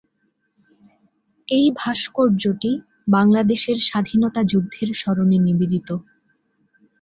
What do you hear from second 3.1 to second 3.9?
বাংলাদেশের